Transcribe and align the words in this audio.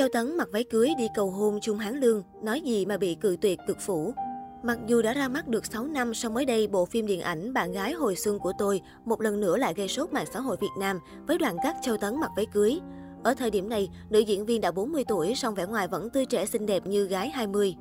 Châu 0.00 0.08
Tấn 0.08 0.36
mặc 0.36 0.48
váy 0.52 0.64
cưới 0.64 0.90
đi 0.98 1.08
cầu 1.14 1.30
hôn 1.30 1.60
Trung 1.60 1.78
Hán 1.78 2.00
Lương, 2.00 2.22
nói 2.42 2.60
gì 2.60 2.86
mà 2.86 2.96
bị 2.96 3.14
cự 3.14 3.36
tuyệt 3.40 3.58
cực 3.66 3.80
phủ. 3.80 4.14
Mặc 4.62 4.78
dù 4.86 5.02
đã 5.02 5.12
ra 5.12 5.28
mắt 5.28 5.48
được 5.48 5.66
6 5.66 5.86
năm 5.86 6.14
sau 6.14 6.30
mới 6.30 6.44
đây, 6.44 6.66
bộ 6.66 6.84
phim 6.84 7.06
điện 7.06 7.20
ảnh 7.20 7.52
Bạn 7.52 7.72
gái 7.72 7.92
hồi 7.92 8.16
xuân 8.16 8.38
của 8.38 8.52
tôi 8.58 8.80
một 9.04 9.20
lần 9.20 9.40
nữa 9.40 9.56
lại 9.56 9.74
gây 9.76 9.88
sốt 9.88 10.12
mạng 10.12 10.26
xã 10.32 10.40
hội 10.40 10.56
Việt 10.60 10.70
Nam 10.78 10.98
với 11.26 11.38
đoạn 11.38 11.56
cắt 11.62 11.76
Châu 11.82 11.96
Tấn 11.96 12.20
mặc 12.20 12.30
váy 12.36 12.46
cưới. 12.46 12.80
Ở 13.22 13.34
thời 13.34 13.50
điểm 13.50 13.68
này, 13.68 13.88
nữ 14.10 14.18
diễn 14.18 14.46
viên 14.46 14.60
đã 14.60 14.70
40 14.70 15.04
tuổi 15.08 15.34
song 15.34 15.54
vẻ 15.54 15.66
ngoài 15.66 15.88
vẫn 15.88 16.10
tươi 16.10 16.26
trẻ 16.26 16.46
xinh 16.46 16.66
đẹp 16.66 16.86
như 16.86 17.06
gái 17.06 17.30
20. 17.30 17.74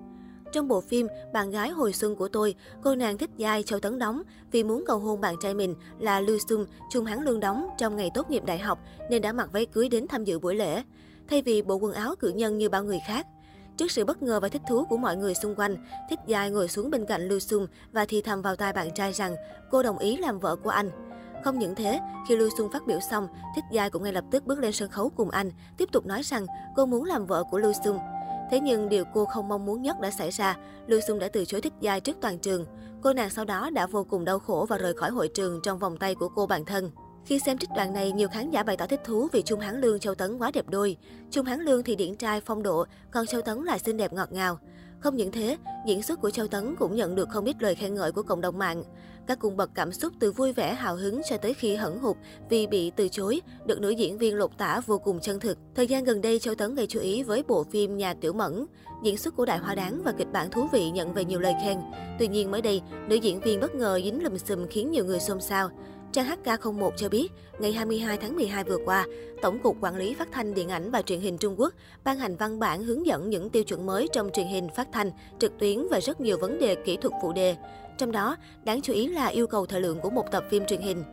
Trong 0.51 0.67
bộ 0.67 0.81
phim 0.81 1.07
Bạn 1.33 1.51
gái 1.51 1.70
hồi 1.70 1.93
xuân 1.93 2.15
của 2.15 2.27
tôi, 2.27 2.55
cô 2.83 2.95
nàng 2.95 3.17
thích 3.17 3.29
giai 3.38 3.63
Châu 3.63 3.79
Tấn 3.79 3.99
đóng 3.99 4.21
vì 4.51 4.63
muốn 4.63 4.83
cầu 4.88 4.99
hôn 4.99 5.21
bạn 5.21 5.36
trai 5.41 5.54
mình 5.54 5.75
là 5.99 6.21
Lưu 6.21 6.38
Sung, 6.49 6.65
Trung 6.91 7.05
Hán 7.05 7.23
Lương 7.23 7.39
đóng 7.39 7.70
trong 7.77 7.95
ngày 7.95 8.11
tốt 8.13 8.31
nghiệp 8.31 8.45
đại 8.45 8.59
học 8.59 8.79
nên 9.09 9.21
đã 9.21 9.33
mặc 9.33 9.49
váy 9.54 9.65
cưới 9.65 9.89
đến 9.89 10.07
tham 10.07 10.23
dự 10.23 10.39
buổi 10.39 10.55
lễ. 10.55 10.83
Thay 11.30 11.41
vì 11.41 11.61
bộ 11.61 11.75
quần 11.75 11.93
áo 11.93 12.16
cử 12.20 12.30
nhân 12.30 12.57
như 12.57 12.70
bao 12.70 12.84
người 12.84 13.00
khác. 13.07 13.27
Trước 13.77 13.91
sự 13.91 14.05
bất 14.05 14.22
ngờ 14.22 14.40
và 14.40 14.49
thích 14.49 14.62
thú 14.70 14.85
của 14.85 14.98
mọi 14.98 15.17
người 15.17 15.34
xung 15.36 15.55
quanh, 15.55 15.77
Thích 16.09 16.20
Giai 16.27 16.49
ngồi 16.49 16.67
xuống 16.67 16.91
bên 16.91 17.05
cạnh 17.05 17.27
Lưu 17.27 17.40
Sung 17.40 17.67
và 17.91 18.05
thì 18.05 18.22
thầm 18.22 18.41
vào 18.41 18.55
tai 18.55 18.73
bạn 18.73 18.94
trai 18.94 19.12
rằng 19.12 19.36
cô 19.72 19.84
đồng 19.84 19.98
ý 19.98 20.17
làm 20.17 20.39
vợ 20.39 20.55
của 20.55 20.70
anh. 20.70 20.91
Không 21.44 21.59
những 21.59 21.76
thế, 21.76 22.00
khi 22.27 22.36
Lưu 22.36 22.50
Xuân 22.58 22.72
phát 22.72 22.88
biểu 22.88 23.00
xong, 23.12 23.27
Thích 23.55 23.63
Giai 23.72 23.89
cũng 23.89 24.03
ngay 24.03 24.13
lập 24.13 24.23
tức 24.31 24.45
bước 24.45 24.59
lên 24.59 24.72
sân 24.72 24.89
khấu 24.89 25.09
cùng 25.09 25.30
anh, 25.30 25.52
tiếp 25.77 25.89
tục 25.91 26.05
nói 26.05 26.22
rằng 26.23 26.45
cô 26.76 26.86
muốn 26.86 27.03
làm 27.03 27.26
vợ 27.26 27.44
của 27.52 27.58
Lưu 27.58 27.73
Xuân. 27.84 28.00
Thế 28.52 28.59
nhưng 28.59 28.89
điều 28.89 29.03
cô 29.14 29.25
không 29.25 29.48
mong 29.48 29.66
muốn 29.66 29.81
nhất 29.81 30.00
đã 30.00 30.11
xảy 30.11 30.30
ra, 30.30 30.58
Lưu 30.88 31.00
Xuân 31.08 31.20
đã 31.20 31.27
từ 31.34 31.45
chối 31.45 31.61
thích 31.61 31.73
giai 31.81 32.02
trước 32.02 32.17
toàn 32.22 32.39
trường. 32.39 32.66
Cô 33.02 33.14
nàng 33.14 33.30
sau 33.30 33.45
đó 33.45 33.70
đã 33.70 33.88
vô 33.88 34.03
cùng 34.03 34.25
đau 34.25 34.39
khổ 34.39 34.66
và 34.70 34.77
rời 34.77 34.94
khỏi 34.94 35.09
hội 35.09 35.27
trường 35.27 35.59
trong 35.64 35.80
vòng 35.80 35.98
tay 35.98 36.16
của 36.16 36.30
cô 36.30 36.45
bạn 36.48 36.66
thân. 36.66 36.91
Khi 37.29 37.39
xem 37.39 37.57
trích 37.57 37.69
đoạn 37.75 37.93
này, 37.93 38.11
nhiều 38.11 38.27
khán 38.27 38.51
giả 38.51 38.63
bày 38.63 38.77
tỏ 38.77 38.88
thích 38.88 39.01
thú 39.03 39.27
vì 39.31 39.41
Trung 39.41 39.59
Hán 39.59 39.81
Lương 39.81 39.99
Châu 39.99 40.15
Tấn 40.15 40.38
quá 40.38 40.51
đẹp 40.53 40.65
đôi. 40.69 40.97
Trung 41.31 41.45
Hán 41.45 41.59
Lương 41.59 41.83
thì 41.83 41.95
điển 41.95 42.15
trai 42.15 42.41
phong 42.41 42.63
độ, 42.63 42.85
còn 43.11 43.25
Châu 43.25 43.41
Tấn 43.41 43.63
lại 43.63 43.79
xinh 43.79 43.97
đẹp 43.97 44.13
ngọt 44.13 44.31
ngào. 44.31 44.59
Không 44.99 45.15
những 45.15 45.31
thế, 45.31 45.57
diễn 45.85 46.03
xuất 46.03 46.21
của 46.21 46.30
Châu 46.30 46.47
Tấn 46.47 46.75
cũng 46.75 46.95
nhận 46.95 47.16
được 47.16 47.30
không 47.30 47.45
ít 47.45 47.55
lời 47.59 47.75
khen 47.75 47.95
ngợi 47.95 48.11
của 48.11 48.23
cộng 48.23 48.41
đồng 48.41 48.58
mạng. 48.58 48.83
Các 49.27 49.39
cung 49.39 49.58
bậc 49.58 49.69
cảm 49.75 49.91
xúc 49.91 50.13
từ 50.19 50.31
vui 50.31 50.53
vẻ 50.53 50.73
hào 50.73 50.95
hứng 50.95 51.21
cho 51.30 51.38
tới 51.38 51.53
khi 51.53 51.75
hẩn 51.75 51.99
hụt 51.99 52.17
vì 52.49 52.67
bị 52.67 52.91
từ 52.95 53.08
chối, 53.09 53.41
được 53.66 53.81
nữ 53.81 53.89
diễn 53.89 54.17
viên 54.17 54.36
lột 54.36 54.58
tả 54.58 54.81
vô 54.86 54.99
cùng 54.99 55.19
chân 55.19 55.39
thực. 55.39 55.58
Thời 55.75 55.88
gian 55.88 56.03
gần 56.03 56.21
đây, 56.21 56.39
Châu 56.39 56.55
Tấn 56.55 56.75
gây 56.75 56.88
chú 56.88 56.99
ý 56.99 57.23
với 57.23 57.43
bộ 57.47 57.64
phim 57.64 57.97
Nhà 57.97 58.14
Tiểu 58.14 58.33
Mẫn. 58.33 58.66
Diễn 59.03 59.17
xuất 59.17 59.36
của 59.36 59.45
Đại 59.45 59.58
Hoa 59.58 59.75
Đáng 59.75 60.02
và 60.03 60.11
kịch 60.11 60.31
bản 60.31 60.52
thú 60.52 60.67
vị 60.71 60.89
nhận 60.89 61.14
về 61.14 61.25
nhiều 61.25 61.39
lời 61.39 61.53
khen. 61.64 61.77
Tuy 62.19 62.27
nhiên 62.27 62.52
mới 62.52 62.61
đây, 62.61 62.81
nữ 63.08 63.16
diễn 63.16 63.39
viên 63.39 63.59
bất 63.59 63.75
ngờ 63.75 63.99
dính 64.03 64.23
lùm 64.23 64.38
xùm 64.38 64.67
khiến 64.67 64.91
nhiều 64.91 65.05
người 65.05 65.19
xôn 65.19 65.41
xao. 65.41 65.69
Trang 66.11 66.25
HK01 66.25 66.91
cho 66.97 67.09
biết, 67.09 67.31
ngày 67.59 67.73
22 67.73 68.17
tháng 68.17 68.35
12 68.35 68.63
vừa 68.63 68.77
qua, 68.85 69.05
Tổng 69.41 69.59
cục 69.59 69.77
Quản 69.81 69.95
lý 69.95 70.13
Phát 70.13 70.27
thanh 70.31 70.53
Điện 70.53 70.69
ảnh 70.69 70.91
và 70.91 71.02
Truyền 71.02 71.19
hình 71.19 71.38
Trung 71.38 71.59
Quốc 71.59 71.73
ban 72.03 72.17
hành 72.17 72.35
văn 72.35 72.59
bản 72.59 72.83
hướng 72.83 73.05
dẫn 73.05 73.29
những 73.29 73.49
tiêu 73.49 73.63
chuẩn 73.63 73.85
mới 73.85 74.07
trong 74.13 74.30
truyền 74.33 74.47
hình 74.47 74.67
phát 74.75 74.87
thanh, 74.91 75.11
trực 75.39 75.59
tuyến 75.59 75.87
và 75.91 75.99
rất 75.99 76.21
nhiều 76.21 76.37
vấn 76.37 76.59
đề 76.59 76.75
kỹ 76.75 76.97
thuật 76.97 77.13
phụ 77.21 77.33
đề. 77.33 77.55
Trong 77.97 78.11
đó, 78.11 78.35
đáng 78.63 78.81
chú 78.81 78.93
ý 78.93 79.07
là 79.07 79.27
yêu 79.27 79.47
cầu 79.47 79.65
thời 79.65 79.81
lượng 79.81 79.99
của 79.99 80.09
một 80.09 80.25
tập 80.31 80.43
phim 80.49 80.65
truyền 80.65 80.81
hình. 80.81 81.03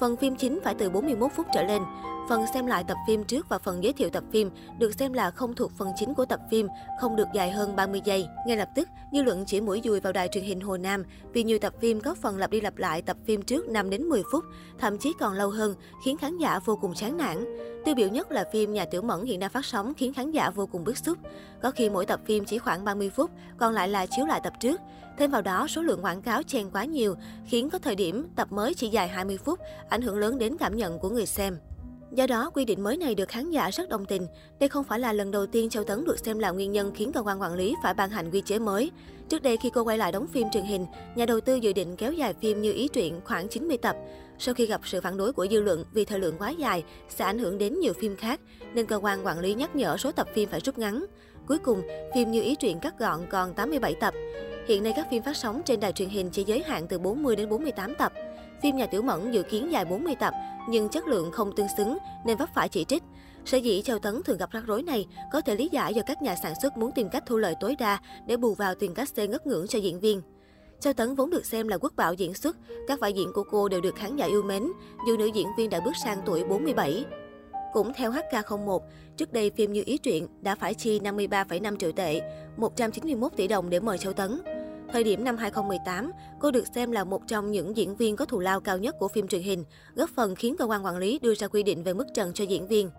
Phần 0.00 0.16
phim 0.16 0.36
chính 0.36 0.60
phải 0.64 0.74
từ 0.74 0.90
41 0.90 1.32
phút 1.36 1.46
trở 1.54 1.62
lên. 1.62 1.82
Phần 2.28 2.44
xem 2.54 2.66
lại 2.66 2.84
tập 2.88 2.96
phim 3.06 3.24
trước 3.24 3.48
và 3.48 3.58
phần 3.58 3.84
giới 3.84 3.92
thiệu 3.92 4.10
tập 4.10 4.24
phim 4.32 4.50
được 4.78 4.94
xem 4.94 5.12
là 5.12 5.30
không 5.30 5.54
thuộc 5.54 5.72
phần 5.78 5.88
chính 5.96 6.14
của 6.14 6.24
tập 6.24 6.40
phim, 6.50 6.68
không 7.00 7.16
được 7.16 7.28
dài 7.34 7.50
hơn 7.50 7.76
30 7.76 8.00
giây. 8.04 8.26
Ngay 8.46 8.56
lập 8.56 8.68
tức, 8.74 8.88
dư 9.12 9.22
luận 9.22 9.44
chỉ 9.46 9.60
mũi 9.60 9.80
dùi 9.84 10.00
vào 10.00 10.12
đài 10.12 10.28
truyền 10.28 10.44
hình 10.44 10.60
Hồ 10.60 10.76
Nam 10.76 11.04
vì 11.32 11.44
nhiều 11.44 11.58
tập 11.58 11.74
phim 11.80 12.00
có 12.00 12.14
phần 12.14 12.38
lặp 12.38 12.50
đi 12.50 12.60
lặp 12.60 12.76
lại 12.76 13.02
tập 13.02 13.16
phim 13.26 13.42
trước 13.42 13.68
5 13.68 13.90
đến 13.90 14.02
10 14.02 14.22
phút, 14.32 14.44
thậm 14.78 14.98
chí 14.98 15.12
còn 15.20 15.34
lâu 15.34 15.50
hơn, 15.50 15.74
khiến 16.04 16.16
khán 16.16 16.38
giả 16.38 16.60
vô 16.64 16.76
cùng 16.76 16.94
chán 16.94 17.16
nản. 17.16 17.44
Tiêu 17.84 17.94
biểu 17.94 18.08
nhất 18.08 18.32
là 18.32 18.44
phim 18.52 18.72
Nhà 18.72 18.84
Tiểu 18.84 19.02
Mẫn 19.02 19.24
hiện 19.24 19.40
đang 19.40 19.50
phát 19.50 19.64
sóng 19.64 19.94
khiến 19.94 20.14
khán 20.14 20.30
giả 20.30 20.50
vô 20.50 20.66
cùng 20.66 20.84
bức 20.84 20.98
xúc. 20.98 21.18
Có 21.62 21.70
khi 21.70 21.90
mỗi 21.90 22.06
tập 22.06 22.20
phim 22.26 22.44
chỉ 22.44 22.58
khoảng 22.58 22.84
30 22.84 23.10
phút, 23.16 23.30
còn 23.58 23.74
lại 23.74 23.88
là 23.88 24.06
chiếu 24.06 24.26
lại 24.26 24.40
tập 24.44 24.52
trước. 24.60 24.80
Thêm 25.18 25.30
vào 25.30 25.42
đó, 25.42 25.66
số 25.68 25.82
lượng 25.82 26.04
quảng 26.04 26.22
cáo 26.22 26.42
chen 26.42 26.70
quá 26.70 26.84
nhiều, 26.84 27.14
khiến 27.46 27.70
có 27.70 27.78
thời 27.78 27.94
điểm 27.94 28.26
tập 28.36 28.52
mới 28.52 28.74
chỉ 28.74 28.88
dài 28.88 29.08
20 29.08 29.38
phút, 29.44 29.58
ảnh 29.88 30.02
hưởng 30.02 30.18
lớn 30.18 30.38
đến 30.38 30.56
cảm 30.58 30.76
nhận 30.76 30.98
của 30.98 31.10
người 31.10 31.26
xem. 31.26 31.58
Do 32.14 32.26
đó, 32.26 32.50
quy 32.54 32.64
định 32.64 32.82
mới 32.82 32.96
này 32.96 33.14
được 33.14 33.28
khán 33.28 33.50
giả 33.50 33.70
rất 33.70 33.88
đồng 33.88 34.04
tình. 34.04 34.26
Đây 34.60 34.68
không 34.68 34.84
phải 34.84 34.98
là 34.98 35.12
lần 35.12 35.30
đầu 35.30 35.46
tiên 35.46 35.70
Châu 35.70 35.84
Tấn 35.84 36.04
được 36.04 36.18
xem 36.18 36.38
là 36.38 36.50
nguyên 36.50 36.72
nhân 36.72 36.92
khiến 36.94 37.12
cơ 37.12 37.22
quan 37.22 37.40
quản 37.40 37.54
lý 37.54 37.74
phải 37.82 37.94
ban 37.94 38.10
hành 38.10 38.30
quy 38.30 38.40
chế 38.40 38.58
mới. 38.58 38.90
Trước 39.28 39.42
đây 39.42 39.56
khi 39.56 39.70
cô 39.74 39.84
quay 39.84 39.98
lại 39.98 40.12
đóng 40.12 40.26
phim 40.26 40.50
truyền 40.52 40.64
hình, 40.64 40.86
nhà 41.14 41.26
đầu 41.26 41.40
tư 41.40 41.54
dự 41.54 41.72
định 41.72 41.96
kéo 41.96 42.12
dài 42.12 42.34
phim 42.40 42.62
như 42.62 42.72
ý 42.72 42.88
truyện 42.88 43.20
khoảng 43.24 43.48
90 43.48 43.76
tập. 43.76 43.96
Sau 44.38 44.54
khi 44.54 44.66
gặp 44.66 44.80
sự 44.84 45.00
phản 45.00 45.16
đối 45.16 45.32
của 45.32 45.46
dư 45.50 45.60
luận 45.60 45.84
vì 45.92 46.04
thời 46.04 46.18
lượng 46.18 46.34
quá 46.38 46.50
dài 46.50 46.84
sẽ 47.08 47.24
ảnh 47.24 47.38
hưởng 47.38 47.58
đến 47.58 47.80
nhiều 47.80 47.92
phim 47.92 48.16
khác, 48.16 48.40
nên 48.74 48.86
cơ 48.86 48.96
quan 48.96 49.26
quản 49.26 49.40
lý 49.40 49.54
nhắc 49.54 49.76
nhở 49.76 49.96
số 49.96 50.12
tập 50.12 50.26
phim 50.34 50.48
phải 50.48 50.60
rút 50.60 50.78
ngắn. 50.78 51.04
Cuối 51.46 51.58
cùng, 51.58 51.82
phim 52.14 52.30
như 52.30 52.42
ý 52.42 52.54
truyện 52.54 52.80
cắt 52.80 52.98
gọn 52.98 53.20
còn 53.30 53.54
87 53.54 53.94
tập. 53.94 54.14
Hiện 54.68 54.82
nay 54.82 54.92
các 54.96 55.06
phim 55.10 55.22
phát 55.22 55.36
sóng 55.36 55.62
trên 55.64 55.80
đài 55.80 55.92
truyền 55.92 56.08
hình 56.08 56.30
chỉ 56.30 56.44
giới 56.44 56.62
hạn 56.62 56.86
từ 56.88 56.98
40 56.98 57.36
đến 57.36 57.48
48 57.48 57.94
tập. 57.94 58.12
Phim 58.62 58.76
Nhà 58.76 58.86
Tiểu 58.86 59.02
Mẫn 59.02 59.30
dự 59.30 59.42
kiến 59.42 59.72
dài 59.72 59.84
40 59.84 60.14
tập, 60.20 60.34
nhưng 60.68 60.88
chất 60.88 61.06
lượng 61.06 61.30
không 61.32 61.52
tương 61.56 61.66
xứng 61.76 61.98
nên 62.24 62.36
vấp 62.36 62.48
phải 62.54 62.68
chỉ 62.68 62.84
trích. 62.84 63.02
Sở 63.44 63.58
dĩ 63.58 63.82
Châu 63.82 63.98
Tấn 63.98 64.22
thường 64.22 64.38
gặp 64.38 64.50
rắc 64.50 64.64
rối 64.66 64.82
này 64.82 65.06
có 65.32 65.40
thể 65.40 65.54
lý 65.54 65.68
giải 65.72 65.94
do 65.94 66.02
các 66.06 66.22
nhà 66.22 66.36
sản 66.42 66.54
xuất 66.62 66.76
muốn 66.76 66.92
tìm 66.92 67.08
cách 67.08 67.22
thu 67.26 67.36
lợi 67.36 67.54
tối 67.60 67.76
đa 67.78 67.98
để 68.26 68.36
bù 68.36 68.54
vào 68.54 68.74
tiền 68.74 68.94
cát 68.94 69.08
xê 69.08 69.26
ngất 69.26 69.46
ngưỡng 69.46 69.66
cho 69.66 69.78
diễn 69.78 70.00
viên. 70.00 70.22
Châu 70.80 70.92
Tấn 70.92 71.14
vốn 71.14 71.30
được 71.30 71.46
xem 71.46 71.68
là 71.68 71.78
quốc 71.78 71.92
bảo 71.96 72.14
diễn 72.14 72.34
xuất, 72.34 72.56
các 72.88 73.00
vai 73.00 73.12
diễn 73.12 73.32
của 73.34 73.44
cô 73.50 73.68
đều 73.68 73.80
được 73.80 73.94
khán 73.96 74.16
giả 74.16 74.26
yêu 74.26 74.42
mến, 74.42 74.66
dù 75.08 75.16
nữ 75.16 75.26
diễn 75.26 75.48
viên 75.56 75.70
đã 75.70 75.80
bước 75.80 75.92
sang 76.04 76.18
tuổi 76.26 76.44
47. 76.44 77.04
Cũng 77.72 77.92
theo 77.92 78.12
HK01, 78.12 78.80
trước 79.16 79.32
đây 79.32 79.50
phim 79.50 79.72
Như 79.72 79.82
Ý 79.86 79.98
Truyện 79.98 80.26
đã 80.40 80.54
phải 80.54 80.74
chi 80.74 81.00
53,5 81.00 81.76
triệu 81.76 81.92
tệ, 81.92 82.20
191 82.56 83.32
tỷ 83.36 83.48
đồng 83.48 83.70
để 83.70 83.80
mời 83.80 83.98
Châu 83.98 84.12
Tấn. 84.12 84.40
Thời 84.92 85.04
điểm 85.04 85.24
năm 85.24 85.36
2018, 85.36 86.12
cô 86.40 86.50
được 86.50 86.64
xem 86.74 86.92
là 86.92 87.04
một 87.04 87.22
trong 87.26 87.50
những 87.50 87.76
diễn 87.76 87.96
viên 87.96 88.16
có 88.16 88.24
thù 88.24 88.38
lao 88.38 88.60
cao 88.60 88.78
nhất 88.78 88.94
của 88.98 89.08
phim 89.08 89.28
truyền 89.28 89.42
hình, 89.42 89.64
góp 89.94 90.10
phần 90.16 90.34
khiến 90.34 90.56
cơ 90.58 90.64
quan 90.64 90.84
quản 90.84 90.96
lý 90.96 91.18
đưa 91.18 91.34
ra 91.34 91.48
quy 91.48 91.62
định 91.62 91.82
về 91.82 91.94
mức 91.94 92.06
trần 92.14 92.32
cho 92.32 92.44
diễn 92.44 92.68
viên. 92.68 92.90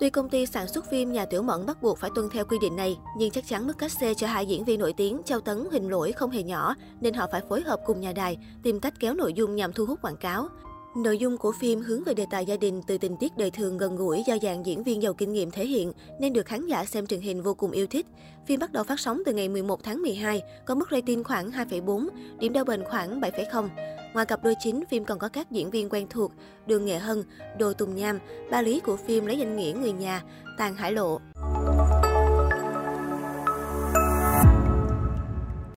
Tuy 0.00 0.10
công 0.10 0.28
ty 0.28 0.46
sản 0.46 0.68
xuất 0.68 0.90
phim 0.90 1.12
Nhà 1.12 1.26
Tiểu 1.26 1.42
Mẫn 1.42 1.66
bắt 1.66 1.82
buộc 1.82 1.98
phải 1.98 2.10
tuân 2.14 2.28
theo 2.30 2.44
quy 2.44 2.58
định 2.58 2.76
này, 2.76 2.96
nhưng 3.18 3.30
chắc 3.30 3.44
chắn 3.48 3.66
mức 3.66 3.78
cách 3.78 3.92
xê 4.00 4.14
cho 4.14 4.26
hai 4.26 4.46
diễn 4.46 4.64
viên 4.64 4.80
nổi 4.80 4.92
tiếng 4.96 5.22
Châu 5.24 5.40
Tấn, 5.40 5.64
Huỳnh 5.70 5.90
Lỗi 5.90 6.12
không 6.12 6.30
hề 6.30 6.42
nhỏ, 6.42 6.74
nên 7.00 7.14
họ 7.14 7.26
phải 7.32 7.40
phối 7.48 7.62
hợp 7.62 7.80
cùng 7.86 8.00
nhà 8.00 8.12
đài, 8.12 8.38
tìm 8.62 8.80
cách 8.80 8.94
kéo 9.00 9.14
nội 9.14 9.32
dung 9.32 9.56
nhằm 9.56 9.72
thu 9.72 9.86
hút 9.86 10.02
quảng 10.02 10.16
cáo. 10.16 10.48
Nội 10.94 11.18
dung 11.18 11.38
của 11.38 11.52
phim 11.52 11.80
hướng 11.80 12.04
về 12.04 12.14
đề 12.14 12.26
tài 12.30 12.46
gia 12.46 12.56
đình 12.56 12.82
từ 12.86 12.98
tình 12.98 13.16
tiết 13.16 13.32
đời 13.36 13.50
thường 13.50 13.78
gần 13.78 13.96
gũi 13.96 14.22
do 14.26 14.36
dàn 14.42 14.62
diễn 14.62 14.82
viên 14.82 15.02
giàu 15.02 15.14
kinh 15.14 15.32
nghiệm 15.32 15.50
thể 15.50 15.66
hiện 15.66 15.92
nên 16.20 16.32
được 16.32 16.46
khán 16.46 16.66
giả 16.66 16.84
xem 16.84 17.06
truyền 17.06 17.20
hình 17.20 17.42
vô 17.42 17.54
cùng 17.54 17.70
yêu 17.70 17.86
thích. 17.86 18.06
Phim 18.46 18.60
bắt 18.60 18.72
đầu 18.72 18.84
phát 18.84 19.00
sóng 19.00 19.22
từ 19.26 19.32
ngày 19.32 19.48
11 19.48 19.84
tháng 19.84 20.02
12, 20.02 20.42
có 20.66 20.74
mức 20.74 20.88
rating 20.90 21.24
khoảng 21.24 21.50
2,4, 21.50 22.08
điểm 22.38 22.52
đo 22.52 22.64
bền 22.64 22.84
khoảng 22.84 23.20
7,0. 23.20 23.68
Ngoài 24.14 24.26
cặp 24.26 24.44
đôi 24.44 24.54
chính, 24.60 24.84
phim 24.90 25.04
còn 25.04 25.18
có 25.18 25.28
các 25.28 25.50
diễn 25.50 25.70
viên 25.70 25.88
quen 25.88 26.06
thuộc, 26.10 26.32
Đường 26.66 26.84
Nghệ 26.84 26.98
Hân, 26.98 27.22
Đồ 27.58 27.72
Tùng 27.72 27.94
Nham, 27.94 28.18
ba 28.50 28.62
lý 28.62 28.80
của 28.80 28.96
phim 28.96 29.26
lấy 29.26 29.38
danh 29.38 29.56
nghĩa 29.56 29.72
người 29.72 29.92
nhà, 29.92 30.22
Tàn 30.58 30.74
Hải 30.74 30.92
Lộ. 30.92 31.20